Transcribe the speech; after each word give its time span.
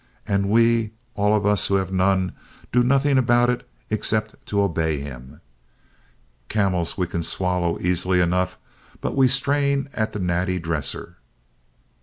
And 0.27 0.49
we, 0.49 0.93
all 1.13 1.35
of 1.35 1.45
us 1.45 1.67
who 1.67 1.75
have 1.75 1.91
none, 1.93 2.31
do 2.71 2.81
nothing 2.81 3.19
about 3.19 3.51
it 3.51 3.69
except 3.91 4.33
to 4.47 4.63
obey 4.63 4.97
him. 4.99 5.41
Camels 6.49 6.97
we 6.97 7.05
can 7.05 7.21
swallow 7.21 7.77
easily 7.79 8.19
enough, 8.19 8.57
but 8.99 9.15
we 9.15 9.27
strain 9.27 9.89
at 9.93 10.11
the 10.11 10.19
natty 10.19 10.57
dresser. 10.57 11.17